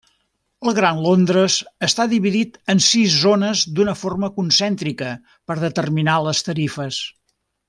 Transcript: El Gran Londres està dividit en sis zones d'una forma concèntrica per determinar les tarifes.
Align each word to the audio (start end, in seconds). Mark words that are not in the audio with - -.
El 0.69 0.73
Gran 0.77 1.01
Londres 1.07 1.57
està 1.87 2.07
dividit 2.15 2.57
en 2.75 2.81
sis 2.87 3.19
zones 3.27 3.61
d'una 3.81 3.95
forma 4.03 4.31
concèntrica 4.41 5.13
per 5.29 5.59
determinar 5.69 6.17
les 6.31 6.43
tarifes. 6.51 7.05